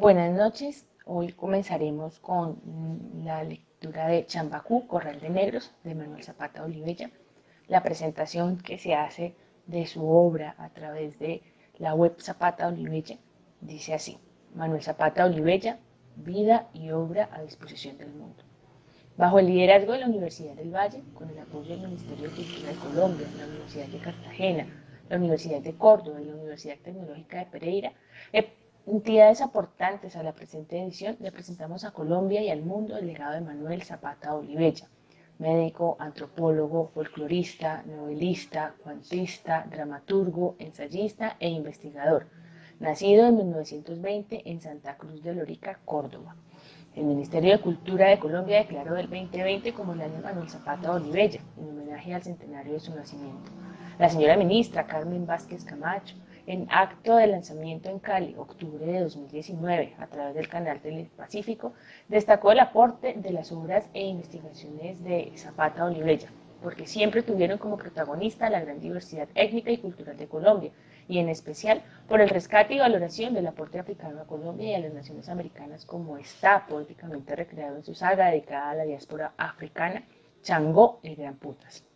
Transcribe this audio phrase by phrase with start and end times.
[0.00, 0.86] Buenas noches.
[1.04, 2.58] Hoy comenzaremos con
[3.22, 7.10] la lectura de Chambacú, Corral de Negros, de Manuel Zapata Olivella.
[7.68, 9.34] La presentación que se hace
[9.66, 11.42] de su obra a través de
[11.76, 13.18] la web Zapata Olivella
[13.60, 14.16] dice así:
[14.54, 15.78] Manuel Zapata Olivella,
[16.16, 18.42] vida y obra a disposición del mundo.
[19.18, 22.68] Bajo el liderazgo de la Universidad del Valle, con el apoyo del Ministerio de Cultura
[22.70, 24.66] de Colombia, la Universidad de Cartagena,
[25.10, 27.92] la Universidad de Córdoba y la Universidad Tecnológica de Pereira,
[28.90, 33.34] entidades aportantes a la presente edición, le presentamos a Colombia y al mundo el legado
[33.34, 34.88] de Manuel Zapata Olivella,
[35.38, 42.26] médico, antropólogo, folclorista, novelista, cuantista, dramaturgo, ensayista e investigador,
[42.80, 46.34] nacido en 1920 en Santa Cruz de Lorica, Córdoba.
[46.96, 51.40] El Ministerio de Cultura de Colombia declaró el 2020 como el año Manuel Zapata Olivella,
[51.56, 53.52] en homenaje al centenario de su nacimiento.
[54.00, 56.16] La señora ministra Carmen Vázquez Camacho,
[56.50, 61.74] en acto de lanzamiento en Cali, octubre de 2019, a través del canal Telepacífico,
[62.08, 66.28] destacó el aporte de las obras e investigaciones de Zapata Olivella,
[66.60, 70.72] porque siempre tuvieron como protagonista la gran diversidad étnica y cultural de Colombia,
[71.06, 74.80] y en especial por el rescate y valoración del aporte africano a Colombia y a
[74.80, 80.02] las naciones americanas como está poéticamente recreado en su saga dedicada a la diáspora africana,
[80.42, 81.89] Changó el Gran Putas.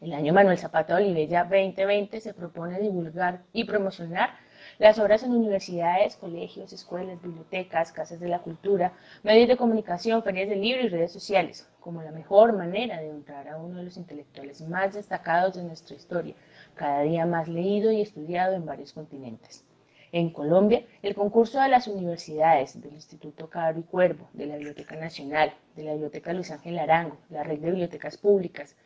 [0.00, 4.30] El año Manuel Zapata Olivella 2020 se propone divulgar y promocionar
[4.78, 8.92] las obras en universidades, colegios, escuelas, bibliotecas, casas de la cultura,
[9.24, 13.48] medios de comunicación, ferias de libro y redes sociales, como la mejor manera de honrar
[13.48, 16.36] a uno de los intelectuales más destacados de nuestra historia,
[16.76, 19.64] cada día más leído y estudiado en varios continentes.
[20.12, 24.94] En Colombia, el concurso de las universidades, del Instituto Caro y Cuervo, de la Biblioteca
[24.94, 28.76] Nacional, de la Biblioteca Luis Ángel Arango, la Red de Bibliotecas Públicas,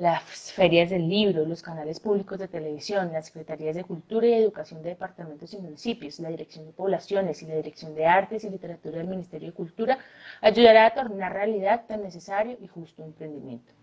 [0.00, 4.82] las ferias del libro, los canales públicos de televisión, las secretarías de Cultura y Educación
[4.82, 8.96] de departamentos y municipios, la Dirección de Poblaciones y la Dirección de Artes y Literatura
[8.96, 9.98] del Ministerio de Cultura
[10.40, 13.74] ayudará a tornar realidad tan necesario y justo emprendimiento.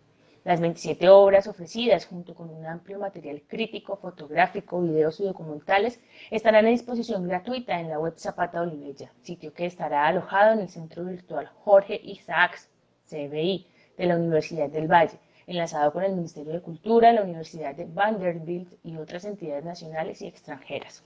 [0.43, 5.99] Las 27 obras ofrecidas, junto con un amplio material crítico, fotográfico, videos y documentales,
[6.31, 10.69] estarán a disposición gratuita en la web Zapata Olivella, sitio que estará alojado en el
[10.69, 12.71] Centro Virtual Jorge Isaacs,
[13.07, 17.85] CBI, de la Universidad del Valle, enlazado con el Ministerio de Cultura, la Universidad de
[17.85, 21.03] Vanderbilt y otras entidades nacionales y extranjeras.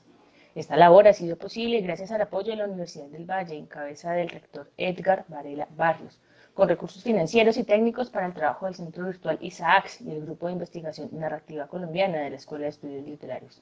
[0.55, 4.11] Esta labor ha sido posible gracias al apoyo de la Universidad del Valle, en cabeza
[4.11, 6.19] del rector Edgar Varela Barrios,
[6.53, 10.47] con recursos financieros y técnicos para el trabajo del Centro Virtual ISAAX y el Grupo
[10.47, 13.61] de Investigación Narrativa Colombiana de la Escuela de Estudios Literarios.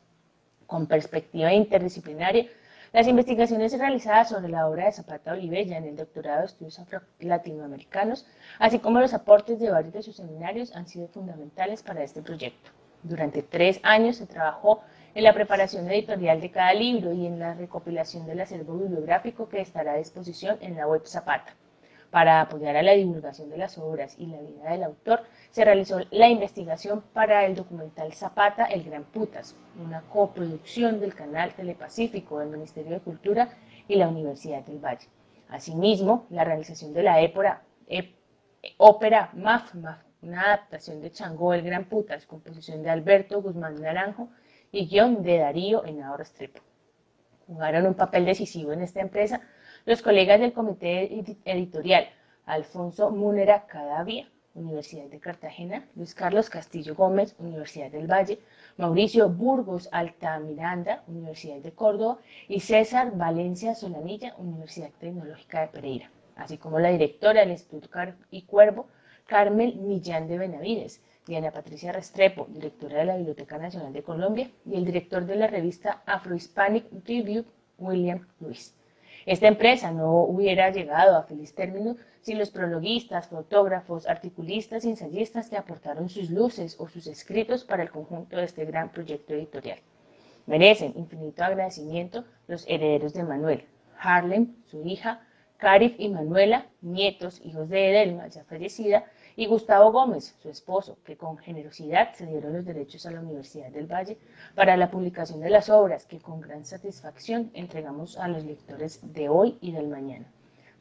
[0.65, 2.47] Con perspectiva interdisciplinaria,
[2.91, 6.81] las investigaciones realizadas sobre la obra de Zapata Olivella en el doctorado de estudios
[7.19, 8.25] latinoamericanos,
[8.57, 12.71] así como los aportes de varios de sus seminarios, han sido fundamentales para este proyecto.
[13.03, 14.81] Durante tres años se trabajó
[15.13, 19.61] en la preparación editorial de cada libro y en la recopilación del acervo bibliográfico que
[19.61, 21.55] estará a disposición en la web Zapata.
[22.11, 25.21] Para apoyar a la divulgación de las obras y la vida del autor,
[25.51, 31.53] se realizó la investigación para el documental Zapata, el Gran Putas, una coproducción del canal
[31.53, 33.49] Telepacífico del Ministerio de Cultura
[33.87, 35.07] y la Universidad del Valle.
[35.49, 37.61] Asimismo, la realización de la épora,
[38.77, 44.29] ópera MAF, una adaptación de Changó, el Gran Putas, composición de Alberto Guzmán Naranjo
[44.71, 46.61] y guion de Darío Henao Restrepo.
[47.45, 49.41] Jugaron un papel decisivo en esta empresa
[49.89, 51.11] los colegas del comité
[51.45, 52.09] editorial,
[52.45, 58.37] Alfonso Múnera Cadavia, Universidad de Cartagena, Luis Carlos Castillo Gómez, Universidad del Valle,
[58.77, 66.59] Mauricio Burgos Altamiranda, Universidad de Córdoba, y César Valencia Solanilla, Universidad Tecnológica de Pereira, así
[66.59, 67.89] como la directora del Instituto
[68.29, 68.85] y Cuervo,
[69.25, 74.75] Carmel Millán de Benavides, Diana Patricia Restrepo, directora de la Biblioteca Nacional de Colombia, y
[74.75, 77.43] el director de la revista Afro Hispanic Review,
[77.79, 78.78] William Luis.
[79.25, 85.49] Esta empresa no hubiera llegado a feliz término sin los prologuistas, fotógrafos, articulistas y ensayistas
[85.49, 89.79] que aportaron sus luces o sus escritos para el conjunto de este gran proyecto editorial.
[90.45, 93.65] Merecen infinito agradecimiento los herederos de Manuel,
[93.99, 95.21] Harlem, su hija,
[95.57, 99.05] Carif y Manuela, nietos, hijos de Edelma, ya fallecida,
[99.39, 103.71] y Gustavo Gómez, su esposo, que con generosidad se dieron los derechos a la Universidad
[103.71, 104.17] del Valle
[104.53, 109.29] para la publicación de las obras que con gran satisfacción entregamos a los lectores de
[109.29, 110.25] hoy y del mañana.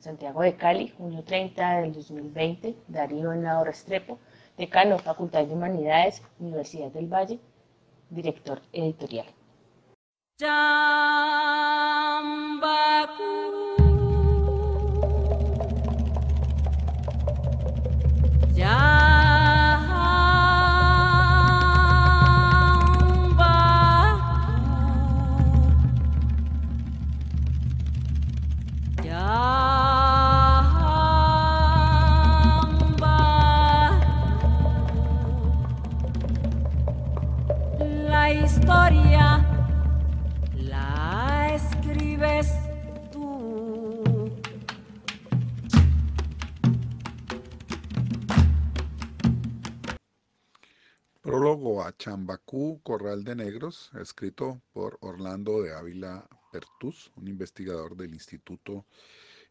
[0.01, 4.19] Santiago de Cali, junio 30 del 2020, Darío Henao Restrepo,
[4.57, 7.39] decano Facultad de Humanidades, Universidad del Valle,
[8.11, 9.27] director editorial.
[52.89, 58.87] Corral de Negros, escrito por Orlando de Ávila Pertus, un investigador del Instituto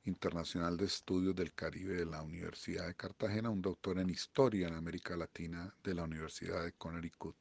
[0.06, 4.74] Internacional de Estudios del Caribe de la Universidad de Cartagena, un doctor en Historia en
[4.74, 7.36] América Latina de la Universidad de Connecticut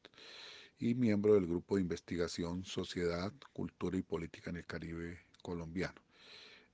[0.78, 6.02] y miembro del Grupo de Investigación Sociedad, Cultura y Política en el Caribe colombiano.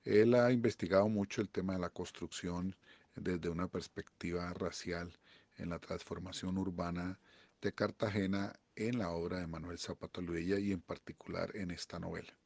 [0.03, 2.75] Él ha investigado mucho el tema de la construcción
[3.15, 5.17] desde una perspectiva racial
[5.55, 7.21] en la transformación urbana
[7.63, 12.37] de Cartagena en la obra de Manuel Zapata Luella y en particular en esta novela.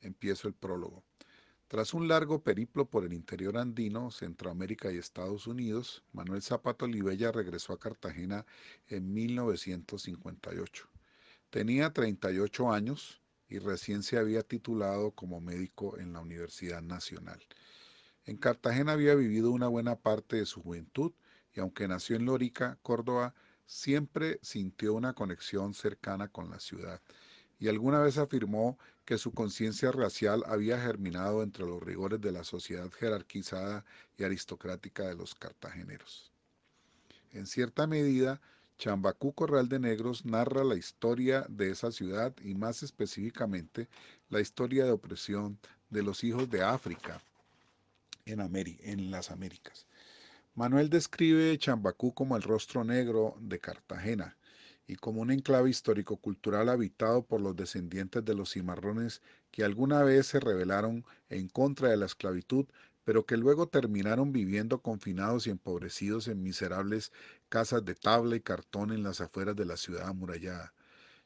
[0.00, 1.04] Empiezo el prólogo.
[1.68, 7.30] Tras un largo periplo por el interior andino, Centroamérica y Estados Unidos, Manuel Zapata Olivella
[7.30, 8.44] regresó a Cartagena
[8.88, 10.88] en 1958.
[11.50, 17.40] Tenía 38 años y recién se había titulado como médico en la Universidad Nacional.
[18.24, 21.12] En Cartagena había vivido una buena parte de su juventud
[21.54, 23.34] y aunque nació en Lorica, Córdoba,
[23.70, 27.00] siempre sintió una conexión cercana con la ciudad
[27.60, 32.42] y alguna vez afirmó que su conciencia racial había germinado entre los rigores de la
[32.42, 33.84] sociedad jerarquizada
[34.18, 36.32] y aristocrática de los cartageneros.
[37.30, 38.40] En cierta medida,
[38.76, 43.88] Chambacú Corral de Negros narra la historia de esa ciudad y más específicamente
[44.30, 47.22] la historia de opresión de los hijos de África
[48.24, 49.86] en, en las Américas.
[50.54, 54.36] Manuel describe Chambacú como el rostro negro de Cartagena,
[54.86, 60.26] y como un enclave histórico-cultural habitado por los descendientes de los cimarrones que alguna vez
[60.26, 62.66] se rebelaron en contra de la esclavitud,
[63.04, 67.12] pero que luego terminaron viviendo confinados y empobrecidos en miserables
[67.48, 70.74] casas de tabla y cartón en las afueras de la ciudad amurallada.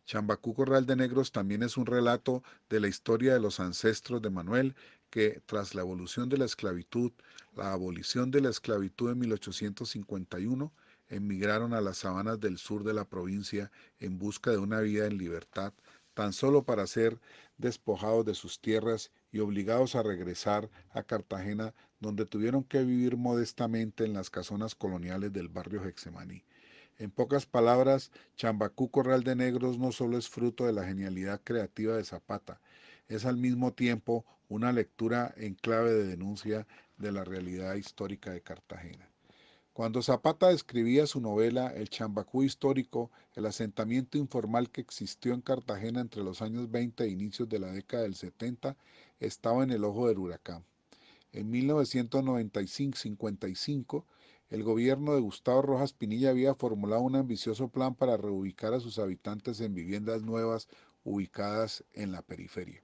[0.04, 4.28] Chambacú Corral de Negros también es un relato de la historia de los ancestros de
[4.28, 4.76] Manuel,
[5.14, 7.12] que tras la evolución de la esclavitud,
[7.54, 10.72] la abolición de la esclavitud en 1851,
[11.08, 13.70] emigraron a las sabanas del sur de la provincia
[14.00, 15.72] en busca de una vida en libertad,
[16.14, 17.20] tan solo para ser
[17.58, 24.04] despojados de sus tierras y obligados a regresar a Cartagena, donde tuvieron que vivir modestamente
[24.04, 26.42] en las casonas coloniales del barrio Hexemaní.
[26.98, 31.96] En pocas palabras, Chambacú Corral de Negros no solo es fruto de la genialidad creativa
[31.96, 32.60] de Zapata,
[33.08, 36.66] es al mismo tiempo una lectura en clave de denuncia
[36.98, 39.08] de la realidad histórica de Cartagena.
[39.74, 46.00] Cuando Zapata escribía su novela El Chambacú histórico, el asentamiento informal que existió en Cartagena
[46.00, 48.76] entre los años 20 e inicios de la década del 70
[49.18, 50.64] estaba en el ojo del huracán.
[51.32, 54.04] En 1995-55,
[54.50, 59.00] el gobierno de Gustavo Rojas Pinilla había formulado un ambicioso plan para reubicar a sus
[59.00, 60.68] habitantes en viviendas nuevas
[61.02, 62.83] ubicadas en la periferia.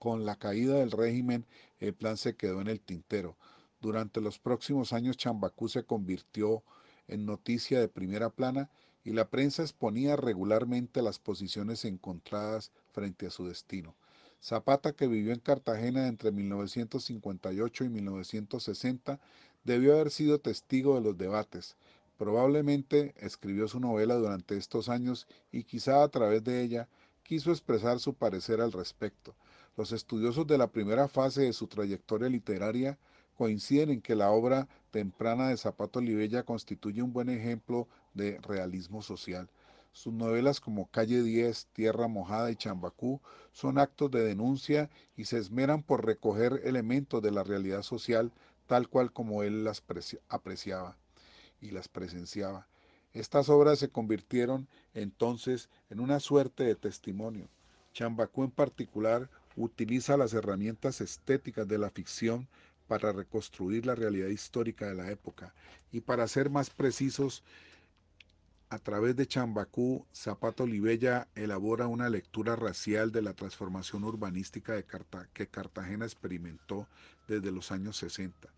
[0.00, 1.46] Con la caída del régimen,
[1.78, 3.36] el plan se quedó en el tintero
[3.80, 6.62] durante los próximos años Chambacú se convirtió
[7.08, 8.70] en noticia de primera plana
[9.04, 13.96] y la prensa exponía regularmente las posiciones encontradas frente a su destino.
[14.42, 19.18] Zapata, que vivió en Cartagena entre 1958 y 1960,
[19.64, 21.76] debió haber sido testigo de los debates.
[22.18, 26.88] Probablemente escribió su novela durante estos años y quizá a través de ella
[27.22, 29.34] quiso expresar su parecer al respecto.
[29.80, 32.98] Los estudiosos de la primera fase de su trayectoria literaria
[33.34, 39.00] coinciden en que la obra temprana de Zapato Olivella constituye un buen ejemplo de realismo
[39.00, 39.48] social.
[39.92, 43.22] Sus novelas como Calle 10, Tierra Mojada y Chambacú
[43.52, 48.34] son actos de denuncia y se esmeran por recoger elementos de la realidad social
[48.66, 49.82] tal cual como él las
[50.28, 50.98] apreciaba
[51.58, 52.68] y las presenciaba.
[53.14, 57.48] Estas obras se convirtieron entonces en una suerte de testimonio.
[57.94, 62.48] Chambacú en particular utiliza las herramientas estéticas de la ficción
[62.86, 65.54] para reconstruir la realidad histórica de la época.
[65.92, 67.44] Y para ser más precisos,
[68.68, 74.84] a través de Chambacú, Zapato Olivella elabora una lectura racial de la transformación urbanística de
[75.32, 76.86] que Cartagena experimentó
[77.26, 78.48] desde los años 60.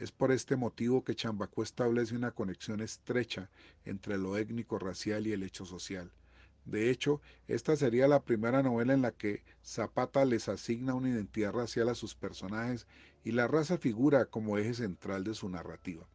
[0.00, 3.48] Es por este motivo que Chambacú establece una conexión estrecha
[3.84, 6.10] entre lo étnico racial y el hecho social.
[6.70, 11.52] De hecho, esta sería la primera novela en la que Zapata les asigna una identidad
[11.52, 12.86] racial a sus personajes
[13.24, 16.06] y la raza figura como eje central de su narrativa.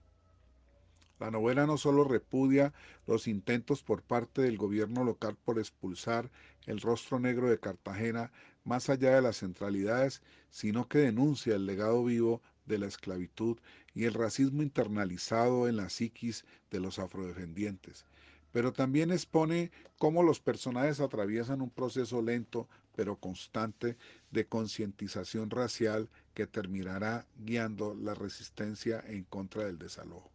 [1.20, 2.74] La novela no solo repudia
[3.06, 6.32] los intentos por parte del gobierno local por expulsar
[6.68, 8.32] el rostro negro de Cartagena
[8.64, 13.58] más allá de las centralidades, sino que denuncia el legado vivo de la esclavitud
[13.94, 18.06] y el racismo internalizado en la psiquis de los afrodescendientes,
[18.56, 23.98] pero también expone cómo los personajes atraviesan un proceso lento pero constante
[24.32, 30.32] de concientización racial que terminará guiando la resistencia en contra del desalojo.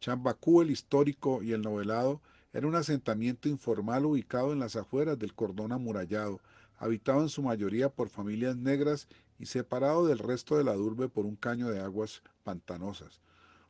[0.00, 2.22] Chambacú, el histórico y el novelado,
[2.54, 6.40] era un asentamiento informal ubicado en las afueras del cordón amurallado,
[6.78, 11.26] habitado en su mayoría por familias negras y separado del resto de la urbe por
[11.26, 13.20] un caño de aguas pantanosas.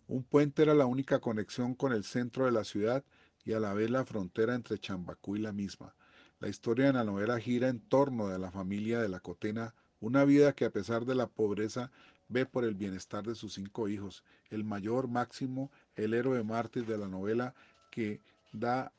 [0.07, 3.03] Un puente era la única conexión con el centro de la ciudad
[3.45, 5.95] y a la vez la frontera entre Chambacú y la misma.
[6.41, 10.25] La historia de la novela gira en torno de la familia de la Cotena, una
[10.25, 11.91] vida que a pesar de la pobreza
[12.29, 14.25] ve por el bienestar de sus cinco hijos.
[14.51, 17.55] El mayor Máximo, el héroe mártir de la novela
[17.91, 18.21] que
[18.53, 18.93] da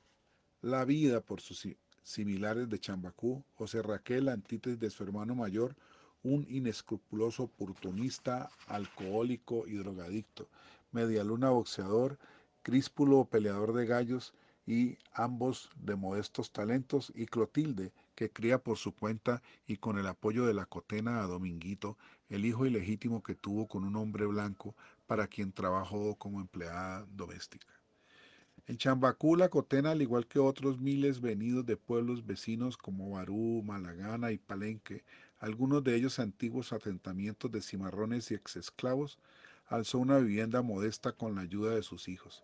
[0.62, 1.68] la vida por sus
[2.04, 5.76] similares de Chambacú, José Raquel, antítesis de su hermano mayor,
[6.24, 10.48] un inescrupuloso oportunista, alcohólico y drogadicto,
[10.92, 12.18] Medialuna boxeador,
[12.64, 14.34] Críspulo peleador de gallos
[14.66, 20.08] y ambos de modestos talentos, y Clotilde, que cría por su cuenta y con el
[20.08, 21.98] apoyo de la cotena a Dominguito,
[22.30, 24.76] el hijo ilegítimo que tuvo con un hombre blanco
[25.08, 27.68] para quien trabajó como empleada doméstica.
[28.66, 33.62] En Chambacú, la Cotena, al igual que otros miles venidos de pueblos vecinos como Barú,
[33.62, 35.04] Malagana y Palenque,
[35.40, 39.20] algunos de ellos antiguos asentamientos de cimarrones y exesclavos,
[39.66, 42.42] alzó una vivienda modesta con la ayuda de sus hijos.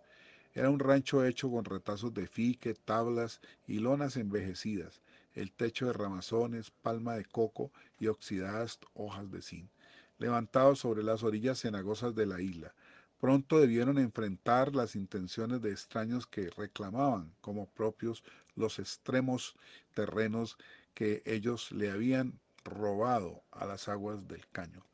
[0.59, 4.99] Era un rancho hecho con retazos de fique, tablas y lonas envejecidas,
[5.33, 9.69] el techo de ramazones, palma de coco y oxidadas hojas de zinc,
[10.17, 12.75] levantados sobre las orillas cenagosas de la isla,
[13.21, 18.21] Pronto debieron enfrentar las intenciones de extraños que reclamaban como propios
[18.55, 19.55] los extremos
[19.93, 20.57] terrenos
[20.93, 24.85] que ellos le habían robado a las aguas del caño.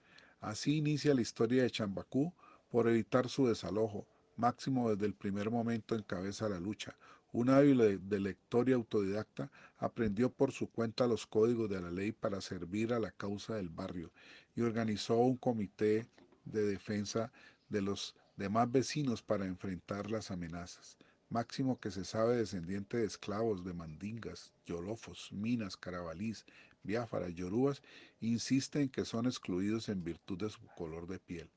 [0.41, 2.33] Así inicia la historia de Chambacú
[2.69, 4.05] por evitar su desalojo.
[4.37, 6.97] Máximo desde el primer momento encabeza la lucha.
[7.31, 12.11] Un hábil de lector y autodidacta aprendió por su cuenta los códigos de la ley
[12.11, 14.11] para servir a la causa del barrio
[14.55, 16.07] y organizó un comité
[16.45, 17.31] de defensa
[17.69, 20.97] de los demás vecinos para enfrentar las amenazas.
[21.29, 26.45] Máximo que se sabe descendiente de esclavos de mandingas, yolofos, minas, carabalís,
[26.83, 27.81] biáfaras, yorubas,
[28.19, 31.49] insiste en que son excluidos en virtud de su color de piel.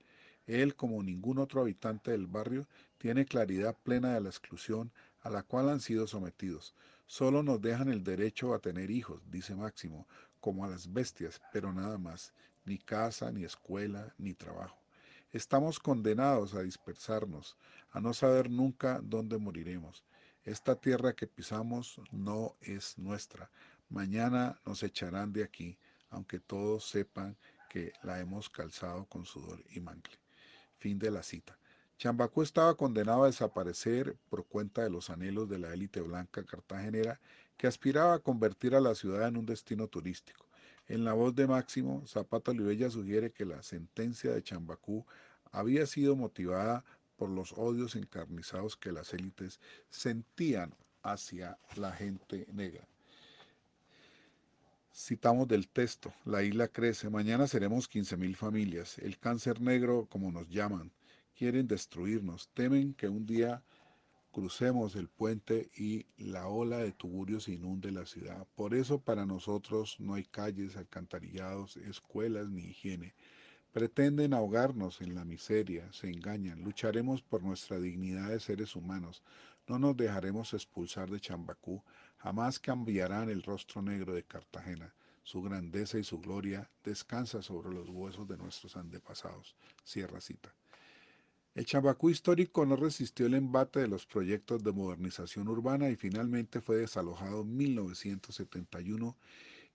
[0.49, 4.91] Él, como ningún otro habitante del barrio, tiene claridad plena de la exclusión
[5.21, 6.75] a la cual han sido sometidos.
[7.07, 10.09] Solo nos dejan el derecho a tener hijos, dice Máximo,
[10.41, 12.33] como a las bestias, pero nada más,
[12.65, 14.79] ni casa, ni escuela, ni trabajo.
[15.33, 17.59] Estamos condenados a dispersarnos,
[17.91, 20.03] a no saber nunca dónde moriremos.
[20.45, 23.51] Esta tierra que pisamos no es nuestra.
[23.91, 25.77] Mañana nos echarán de aquí,
[26.09, 27.37] aunque todos sepan
[27.69, 30.28] que la hemos calzado con sudor y mangle.
[30.79, 31.59] Fin de la cita.
[31.99, 37.21] Chambacú estaba condenado a desaparecer por cuenta de los anhelos de la élite blanca cartagenera
[37.57, 40.47] que aspiraba a convertir a la ciudad en un destino turístico.
[40.87, 45.05] En la voz de Máximo, Zapata Olivella sugiere que la sentencia de Chambacú
[45.51, 46.85] había sido motivada
[47.17, 52.87] por los odios encarnizados que las élites sentían hacia la gente negra.
[55.09, 60.51] Citamos del texto, la isla crece, mañana seremos 15.000 familias, el cáncer negro, como nos
[60.51, 60.93] llaman,
[61.35, 63.63] quieren destruirnos, temen que un día
[64.33, 68.47] crucemos el puente y la ola de tuburios inunde la ciudad.
[68.55, 73.15] Por eso para nosotros no hay calles, alcantarillados, escuelas ni higiene.
[73.73, 76.63] Pretenden ahogarnos en la miseria, se engañan.
[76.63, 79.23] Lucharemos por nuestra dignidad de seres humanos.
[79.67, 81.83] No nos dejaremos expulsar de Chambacú.
[82.19, 84.95] Jamás cambiarán el rostro negro de Cartagena.
[85.29, 89.57] Su grandeza y su gloria descansa sobre los huesos de nuestros antepasados.
[89.85, 90.55] Cierra cita.
[91.55, 96.63] El Chambacú histórico no resistió el embate de los proyectos de modernización urbana y finalmente
[96.63, 99.19] fue desalojado en 1971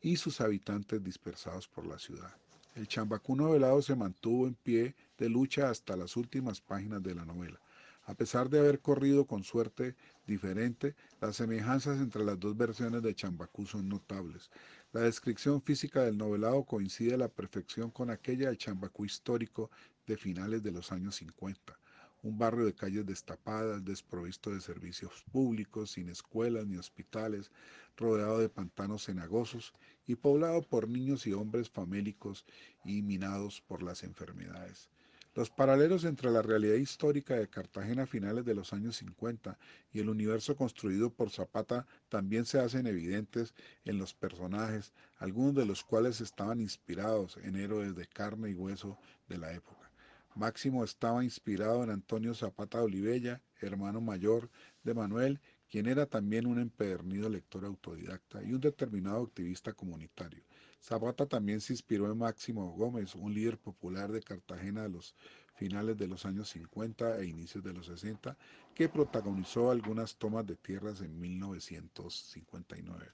[0.01, 2.35] y sus habitantes dispersados por la ciudad.
[2.73, 7.25] El Chambacú novelado se mantuvo en pie de lucha hasta las últimas páginas de la
[7.25, 7.59] novela.
[8.05, 9.95] A pesar de haber corrido con suerte
[10.25, 14.49] diferente, las semejanzas entre las dos versiones de Chambacú son notables.
[14.93, 19.71] La descripción física del novelado coincide a la perfección con aquella del Chambacú histórico
[20.05, 21.79] de finales de los años 50.
[22.21, 27.51] Un barrio de calles destapadas, desprovisto de servicios públicos, sin escuelas ni hospitales,
[27.97, 29.73] rodeado de pantanos cenagosos
[30.05, 32.45] y poblado por niños y hombres famélicos
[32.85, 34.91] y minados por las enfermedades.
[35.35, 39.57] Los paralelos entre la realidad histórica de Cartagena a finales de los años 50
[39.91, 45.65] y el universo construido por Zapata también se hacen evidentes en los personajes, algunos de
[45.65, 49.89] los cuales estaban inspirados en héroes de carne y hueso de la época.
[50.35, 54.51] Máximo estaba inspirado en Antonio Zapata Olivella, hermano mayor
[54.83, 60.43] de Manuel, quien era también un empedernido lector autodidacta y un determinado activista comunitario.
[60.83, 65.15] Zapata también se inspiró en Máximo Gómez, un líder popular de Cartagena de los
[65.55, 68.37] finales de los años 50 e inicios de los 60,
[68.75, 73.13] que protagonizó algunas tomas de tierras en 1959.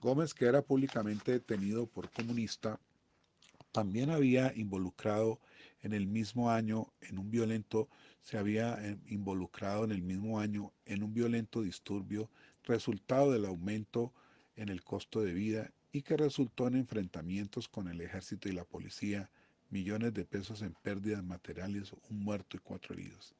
[0.00, 2.80] Gómez, que era públicamente detenido por comunista,
[3.72, 5.38] también había involucrado
[5.82, 7.90] en el mismo año en un violento,
[8.22, 12.30] se había eh, involucrado en el mismo año en un violento disturbio
[12.64, 14.14] resultado del aumento
[14.56, 18.64] en el costo de vida y que resultó en enfrentamientos con el ejército y la
[18.64, 19.30] policía,
[19.70, 23.34] millones de pesos en pérdidas materiales, un muerto y cuatro heridos.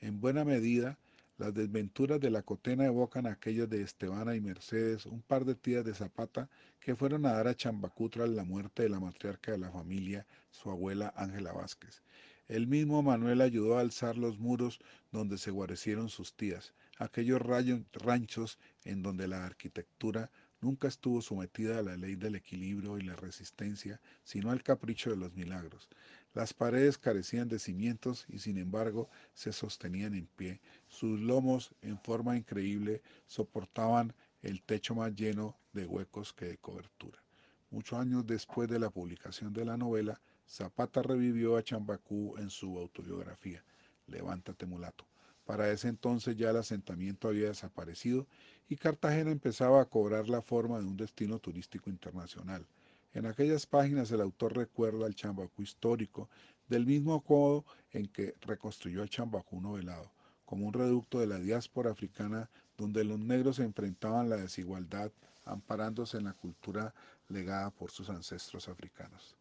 [0.00, 0.98] En buena medida,
[1.38, 5.84] las desventuras de la cotena evocan aquellas de Estebana y Mercedes, un par de tías
[5.84, 6.48] de Zapata
[6.80, 10.26] que fueron a dar a Chambacú tras la muerte de la matriarca de la familia,
[10.50, 12.02] su abuela Ángela Vázquez.
[12.48, 14.78] El mismo Manuel ayudó a alzar los muros
[15.12, 21.82] donde se guarecieron sus tías, aquellos ranchos en donde la arquitectura nunca estuvo sometida a
[21.82, 25.88] la ley del equilibrio y la resistencia, sino al capricho de los milagros.
[26.34, 30.60] Las paredes carecían de cimientos y sin embargo se sostenían en pie.
[30.88, 37.22] Sus lomos, en forma increíble, soportaban el techo más lleno de huecos que de cobertura.
[37.70, 42.78] Muchos años después de la publicación de la novela, Zapata revivió a Chambacú en su
[42.78, 43.64] autobiografía,
[44.06, 45.04] Levántate mulato.
[45.46, 48.26] Para ese entonces ya el asentamiento había desaparecido
[48.68, 52.66] y Cartagena empezaba a cobrar la forma de un destino turístico internacional.
[53.14, 56.28] En aquellas páginas el autor recuerda al Chambacú histórico,
[56.68, 60.10] del mismo modo en que reconstruyó el Chambacú novelado,
[60.44, 65.12] como un reducto de la diáspora africana donde los negros enfrentaban la desigualdad
[65.44, 66.92] amparándose en la cultura
[67.28, 69.36] legada por sus ancestros africanos.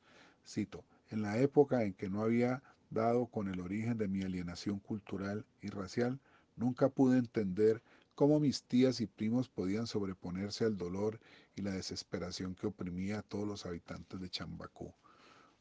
[0.48, 4.80] Cito, en la época en que no había dado con el origen de mi alienación
[4.80, 6.20] cultural y racial,
[6.56, 7.82] nunca pude entender
[8.16, 11.20] cómo mis tías y primos podían sobreponerse al dolor
[11.56, 14.94] y la desesperación que oprimía a todos los habitantes de Chambacú.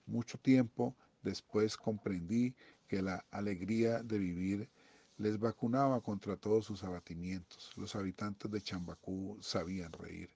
[0.06, 2.54] Mucho tiempo después comprendí
[2.86, 4.68] que la alegría de vivir
[5.16, 7.72] les vacunaba contra todos sus abatimientos.
[7.76, 10.30] Los habitantes de Chambacú sabían reír.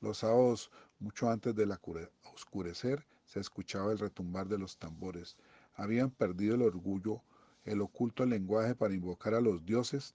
[0.00, 1.72] Los sábados, mucho antes del
[2.32, 5.36] oscurecer, se escuchaba el retumbar de los tambores.
[5.80, 7.22] Habían perdido el orgullo,
[7.64, 10.14] el oculto lenguaje para invocar a los dioses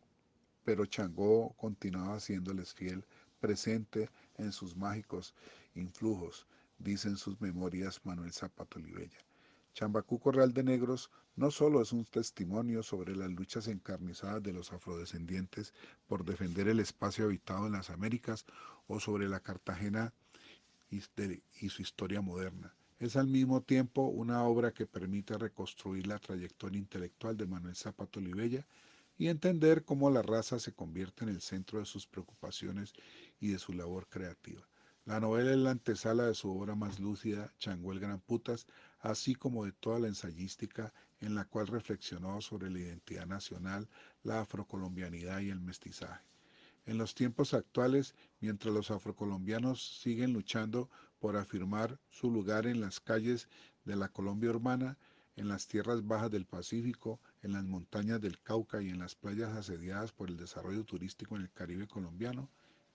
[0.65, 3.05] pero Changó continuaba siéndoles fiel,
[3.39, 5.35] presente en sus mágicos
[5.75, 6.47] influjos,
[6.79, 9.19] dice en sus memorias Manuel Zapato Olivella.
[9.73, 14.73] Chambacú Corral de Negros no solo es un testimonio sobre las luchas encarnizadas de los
[14.73, 15.73] afrodescendientes
[16.07, 18.45] por defender el espacio habitado en las Américas
[18.87, 20.13] o sobre la Cartagena
[20.89, 22.73] y su historia moderna.
[22.97, 28.21] Es al mismo tiempo una obra que permite reconstruir la trayectoria intelectual de Manuel Zapato
[28.21, 28.65] Olivella
[29.17, 32.93] y entender cómo la raza se convierte en el centro de sus preocupaciones
[33.41, 34.65] y de su labor creativa.
[35.03, 38.65] La novela es la antesala de su obra más lúcida, Chango el Gran Putas,
[38.99, 43.89] así como de toda la ensayística en la cual reflexionó sobre la identidad nacional,
[44.23, 46.23] la afrocolombianidad y el mestizaje.
[46.85, 52.99] En los tiempos actuales, mientras los afrocolombianos siguen luchando por afirmar su lugar en las
[52.99, 53.49] calles
[53.85, 54.97] de la Colombia urbana,
[55.35, 59.55] en las tierras bajas del Pacífico, en las montañas del Cauca y en las playas
[59.57, 62.49] asediadas por el desarrollo turístico en el Caribe colombiano,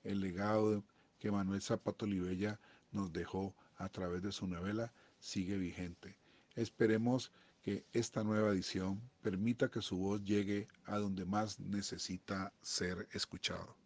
[0.05, 0.85] el legado
[1.19, 2.61] que Manuel Zapato Olivella
[2.93, 6.17] nos dejó a través de su novela sigue vigente.
[6.55, 13.09] Esperemos que esta nueva edición permita que su voz llegue a donde más necesita ser
[13.13, 13.80] escuchado.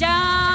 [0.00, 0.47] La